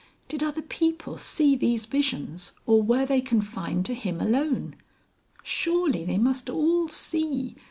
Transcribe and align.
Did 0.27 0.41
other 0.41 0.63
people 0.63 1.19
see 1.19 1.55
these 1.55 1.85
visions, 1.85 2.53
or 2.65 2.81
were 2.81 3.05
they 3.05 3.21
confined 3.21 3.85
to 3.85 3.93
him 3.93 4.19
alone? 4.19 4.75
Surely 5.43 6.05
they 6.05 6.17
must 6.17 6.49
all 6.49 6.87
see 6.87 7.55